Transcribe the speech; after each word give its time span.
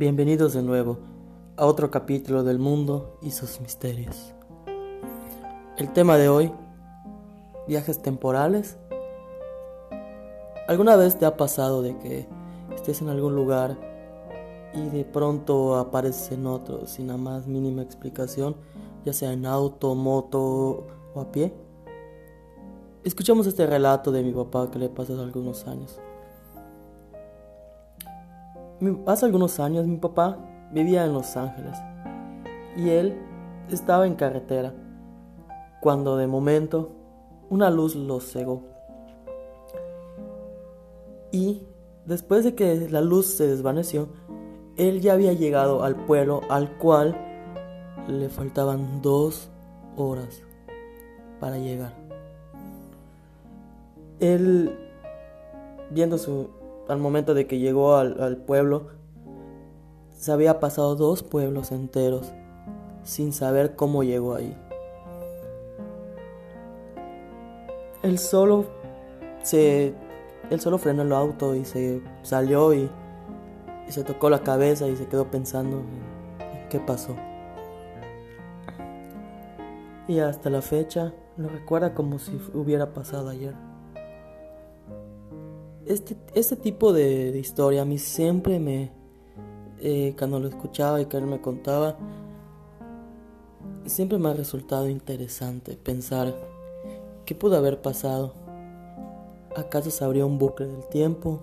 Bienvenidos 0.00 0.54
de 0.54 0.62
nuevo 0.62 0.96
a 1.58 1.66
otro 1.66 1.90
capítulo 1.90 2.42
del 2.42 2.58
mundo 2.58 3.18
y 3.20 3.32
sus 3.32 3.60
misterios. 3.60 4.32
El 5.76 5.92
tema 5.92 6.16
de 6.16 6.30
hoy, 6.30 6.50
viajes 7.68 8.00
temporales. 8.00 8.78
¿Alguna 10.68 10.96
vez 10.96 11.18
te 11.18 11.26
ha 11.26 11.36
pasado 11.36 11.82
de 11.82 11.98
que 11.98 12.26
estés 12.74 13.02
en 13.02 13.10
algún 13.10 13.34
lugar 13.34 13.76
y 14.72 14.88
de 14.88 15.04
pronto 15.04 15.76
apareces 15.76 16.32
en 16.32 16.46
otro 16.46 16.86
sin 16.86 17.08
la 17.08 17.18
más 17.18 17.46
mínima 17.46 17.82
explicación, 17.82 18.56
ya 19.04 19.12
sea 19.12 19.34
en 19.34 19.44
auto, 19.44 19.94
moto 19.94 20.86
o 21.12 21.20
a 21.20 21.30
pie? 21.30 21.52
Escuchamos 23.04 23.46
este 23.46 23.66
relato 23.66 24.10
de 24.12 24.22
mi 24.22 24.32
papá 24.32 24.70
que 24.70 24.78
le 24.78 24.88
pasó 24.88 25.12
hace 25.12 25.22
algunos 25.22 25.66
años. 25.66 26.00
Hace 29.06 29.26
algunos 29.26 29.60
años 29.60 29.86
mi 29.86 29.98
papá 29.98 30.38
vivía 30.72 31.04
en 31.04 31.12
Los 31.12 31.36
Ángeles 31.36 31.76
y 32.76 32.88
él 32.88 33.14
estaba 33.68 34.06
en 34.06 34.14
carretera 34.14 34.72
cuando 35.82 36.16
de 36.16 36.26
momento 36.26 36.92
una 37.50 37.68
luz 37.68 37.94
lo 37.94 38.20
cegó. 38.20 38.62
Y 41.30 41.62
después 42.06 42.44
de 42.44 42.54
que 42.54 42.88
la 42.88 43.02
luz 43.02 43.26
se 43.26 43.46
desvaneció, 43.46 44.08
él 44.76 45.02
ya 45.02 45.12
había 45.12 45.34
llegado 45.34 45.84
al 45.84 45.96
pueblo 46.06 46.40
al 46.48 46.78
cual 46.78 47.14
le 48.08 48.30
faltaban 48.30 49.02
dos 49.02 49.50
horas 49.96 50.42
para 51.38 51.58
llegar. 51.58 51.92
Él, 54.20 54.74
viendo 55.90 56.16
su, 56.16 56.48
al 56.90 56.98
momento 56.98 57.34
de 57.34 57.46
que 57.46 57.58
llegó 57.58 57.94
al, 57.96 58.36
pueblo, 58.38 58.88
se 60.10 60.32
había 60.32 60.60
pasado 60.60 60.96
dos 60.96 61.22
pueblos 61.22 61.72
enteros 61.72 62.32
sin 63.04 63.32
saber 63.32 63.76
cómo 63.76 64.02
llegó 64.02 64.34
ahí. 64.34 64.56
Él 68.02 68.18
solo 68.18 68.66
se 69.42 69.94
él 70.50 70.60
solo 70.60 70.78
frenó 70.78 71.02
el 71.02 71.12
auto 71.12 71.54
y 71.54 71.64
se 71.64 72.02
salió 72.22 72.74
y, 72.74 72.90
y 73.86 73.92
se 73.92 74.02
tocó 74.02 74.28
la 74.30 74.40
cabeza 74.40 74.88
y 74.88 74.96
se 74.96 75.06
quedó 75.06 75.30
pensando 75.30 75.78
en 75.78 76.68
qué 76.68 76.80
pasó. 76.80 77.14
Y 80.08 80.18
hasta 80.18 80.50
la 80.50 80.60
fecha 80.60 81.12
lo 81.36 81.48
recuerda 81.48 81.94
como 81.94 82.18
si 82.18 82.40
hubiera 82.52 82.92
pasado 82.92 83.28
ayer. 83.28 83.69
Este, 85.90 86.16
este 86.34 86.54
tipo 86.54 86.92
de, 86.92 87.36
historia 87.36 87.82
a 87.82 87.84
mí 87.84 87.98
siempre 87.98 88.60
me, 88.60 88.92
eh, 89.80 90.14
cuando 90.16 90.38
lo 90.38 90.46
escuchaba 90.46 91.00
y 91.00 91.06
que 91.06 91.16
él 91.16 91.26
me 91.26 91.40
contaba, 91.40 91.96
siempre 93.86 94.16
me 94.18 94.28
ha 94.28 94.34
resultado 94.34 94.88
interesante 94.88 95.76
pensar 95.76 96.32
qué 97.26 97.34
pudo 97.34 97.56
haber 97.56 97.82
pasado. 97.82 98.34
¿Acaso 99.56 99.90
se 99.90 100.04
abrió 100.04 100.28
un 100.28 100.38
bucle 100.38 100.68
del 100.68 100.88
tiempo? 100.90 101.40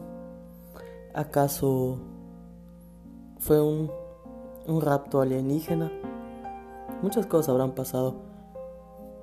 ¿Acaso 1.13 1.97
fue 3.39 3.61
un, 3.61 3.91
un 4.65 4.79
rapto 4.79 5.19
alienígena? 5.19 5.91
Muchas 7.01 7.25
cosas 7.25 7.49
habrán 7.49 7.73
pasado. 7.73 8.15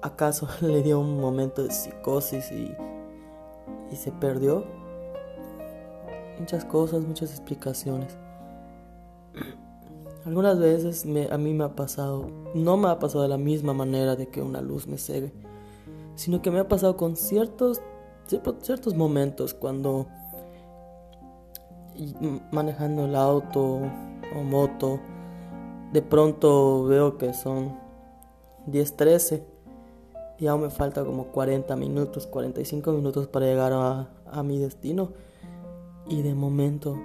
¿Acaso 0.03 0.49
le 0.61 0.83
dio 0.83 1.01
un 1.01 1.19
momento 1.19 1.63
de 1.63 1.71
psicosis 1.71 2.53
y, 2.53 2.71
y 3.91 3.97
se 3.97 4.13
perdió? 4.13 4.84
Muchas 6.39 6.65
cosas, 6.65 7.03
muchas 7.03 7.31
explicaciones. 7.31 8.17
Algunas 10.25 10.59
veces 10.59 11.05
a 11.31 11.39
mí 11.39 11.53
me 11.53 11.65
ha 11.65 11.77
pasado, 11.77 12.31
no 12.55 12.77
me 12.77 12.89
ha 12.89 12.99
pasado 12.99 13.23
de 13.23 13.29
la 13.29 13.37
misma 13.37 13.75
manera 13.75 14.17
de 14.17 14.29
que 14.29 14.41
una 14.41 14.63
luz 14.63 14.87
me 14.87 14.97
cegue, 14.97 15.33
sino 16.15 16.41
que 16.41 16.51
me 16.51 16.61
ha 16.61 16.69
pasado 16.69 16.97
con 16.97 17.17
ciertos, 17.17 17.83
ciertos 18.63 18.95
momentos 18.95 19.53
cuando 19.53 20.07
manejando 22.51 23.05
el 23.05 23.15
auto 23.15 23.81
o 24.35 24.43
moto, 24.43 24.99
de 25.93 26.01
pronto 26.01 26.85
veo 26.85 27.19
que 27.19 27.35
son 27.35 27.77
10, 28.67 28.97
13 28.97 29.45
y 30.39 30.47
aún 30.47 30.63
me 30.63 30.71
falta 30.71 31.05
como 31.05 31.27
40 31.27 31.77
minutos, 31.77 32.27
45 32.27 32.93
minutos 32.93 33.27
para 33.29 33.45
llegar 33.45 33.73
a 33.75 34.43
mi 34.43 34.59
destino 34.59 35.13
y 36.09 36.23
de 36.23 36.35
momento 36.35 36.99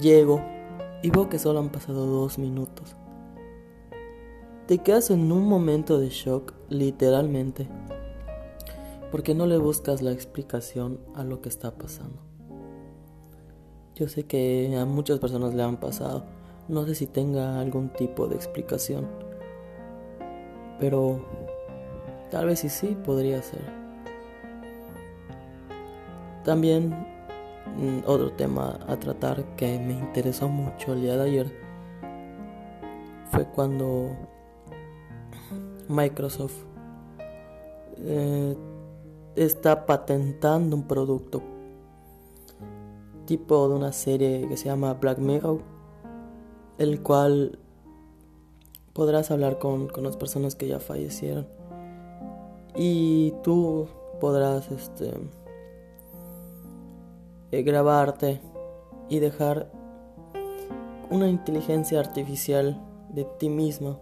llego 0.00 0.40
y 1.02 1.10
veo 1.10 1.28
que 1.28 1.38
solo 1.38 1.60
han 1.60 1.70
pasado 1.70 2.06
dos 2.06 2.38
minutos. 2.38 2.96
Te 4.66 4.78
quedas 4.78 5.10
en 5.10 5.32
un 5.32 5.46
momento 5.46 5.98
de 5.98 6.10
shock, 6.10 6.54
literalmente, 6.68 7.68
porque 9.10 9.34
no 9.34 9.46
le 9.46 9.58
buscas 9.58 10.00
la 10.00 10.12
explicación 10.12 11.00
a 11.14 11.24
lo 11.24 11.40
que 11.40 11.48
está 11.48 11.72
pasando. 11.72 12.22
Yo 13.96 14.08
sé 14.08 14.24
que 14.24 14.76
a 14.78 14.84
muchas 14.84 15.18
personas 15.18 15.54
le 15.54 15.62
han 15.62 15.78
pasado, 15.78 16.24
no 16.68 16.86
sé 16.86 16.94
si 16.94 17.06
tenga 17.06 17.60
algún 17.60 17.88
tipo 17.88 18.28
de 18.28 18.36
explicación, 18.36 19.08
pero 20.78 21.20
tal 22.30 22.46
vez 22.46 22.60
sí, 22.60 22.68
sí 22.68 22.96
podría 23.04 23.42
ser. 23.42 23.80
También 26.44 27.09
otro 28.06 28.32
tema 28.32 28.78
a 28.86 28.96
tratar 28.98 29.56
que 29.56 29.78
me 29.78 29.94
interesó 29.94 30.48
mucho 30.48 30.92
el 30.92 31.02
día 31.02 31.16
de 31.16 31.22
ayer 31.22 31.70
fue 33.30 33.44
cuando 33.46 34.10
Microsoft 35.88 36.64
eh, 37.98 38.56
está 39.36 39.86
patentando 39.86 40.76
un 40.76 40.86
producto 40.86 41.42
tipo 43.26 43.68
de 43.68 43.74
una 43.74 43.92
serie 43.92 44.48
que 44.48 44.56
se 44.56 44.66
llama 44.66 44.94
Black 44.94 45.18
Mirror, 45.18 45.60
el 46.78 47.02
cual 47.02 47.58
podrás 48.92 49.30
hablar 49.30 49.58
con, 49.58 49.86
con 49.86 50.02
las 50.02 50.16
personas 50.16 50.56
que 50.56 50.66
ya 50.66 50.80
fallecieron. 50.80 51.46
Y 52.74 53.32
tú 53.44 53.86
podrás 54.20 54.70
este 54.70 55.12
eh, 57.52 57.62
grabarte 57.62 58.40
y 59.08 59.18
dejar 59.18 59.70
una 61.10 61.28
inteligencia 61.28 61.98
artificial 61.98 62.80
de 63.08 63.24
ti 63.24 63.48
mismo 63.48 63.98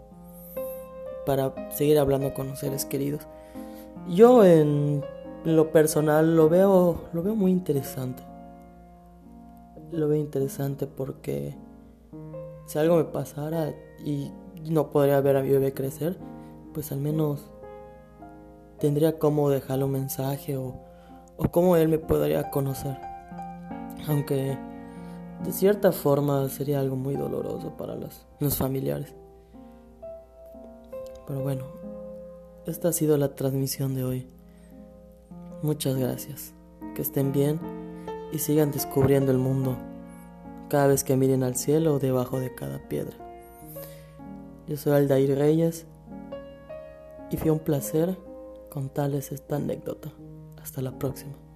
para 1.25 1.70
seguir 1.70 1.98
hablando 1.98 2.34
con 2.34 2.48
los 2.48 2.59
seres 2.59 2.84
queridos. 2.84 3.26
Yo 4.09 4.44
en 4.44 5.03
lo 5.44 5.72
personal 5.72 6.36
lo 6.36 6.48
veo 6.48 7.09
lo 7.12 7.22
veo 7.22 7.34
muy 7.34 7.50
interesante. 7.50 8.22
Lo 9.91 10.09
veo 10.09 10.19
interesante 10.19 10.86
porque 10.86 11.54
si 12.66 12.78
algo 12.78 12.97
me 12.97 13.04
pasara 13.04 13.72
y 14.04 14.30
no 14.70 14.91
podría 14.91 15.20
ver 15.22 15.38
a 15.38 15.42
mi 15.42 15.48
bebé 15.48 15.72
crecer, 15.72 16.19
pues 16.75 16.92
al 16.92 16.98
menos 17.00 17.50
tendría 18.78 19.19
como 19.19 19.48
dejarle 19.48 19.84
un 19.84 19.92
mensaje 19.92 20.59
o, 20.59 20.75
o 21.38 21.48
cómo 21.50 21.76
él 21.76 21.88
me 21.88 21.98
podría 21.98 22.50
conocer 22.50 23.08
aunque 24.09 24.59
de 25.45 25.53
cierta 25.53 25.93
forma 25.93 26.49
sería 26.49 26.81
algo 26.81 26.97
muy 26.97 27.15
doloroso 27.15 27.77
para 27.77 27.95
los, 27.95 28.27
los 28.41 28.57
familiares. 28.57 29.15
Pero 31.27 31.43
bueno, 31.43 31.65
esta 32.67 32.89
ha 32.89 32.93
sido 32.93 33.17
la 33.19 33.35
transmisión 33.35 33.95
de 33.95 34.05
hoy. 34.05 34.27
Muchas 35.63 35.97
gracias. 35.97 36.55
Que 36.95 37.03
estén 37.03 37.33
bien 37.33 37.60
y 38.33 38.39
sigan 38.39 38.72
descubriendo 38.72 39.31
el 39.31 39.39
mundo 39.39 39.77
cada 40.69 40.87
vez 40.87 41.04
que 41.04 41.16
miren 41.16 41.43
al 41.43 41.57
cielo 41.57 41.95
o 41.95 41.99
debajo 41.99 42.41
de 42.41 42.54
cada 42.54 42.89
piedra. 42.89 43.16
Yo 44.66 44.77
soy 44.77 44.93
Aldair 44.95 45.37
Reyes 45.37 45.87
y 47.31 47.37
fue 47.37 47.51
un 47.51 47.61
placer 47.61 48.19
contarles 48.71 49.33
esta 49.33 49.57
anécdota. 49.57 50.11
Hasta 50.61 50.83
la 50.83 50.99
próxima. 50.99 51.47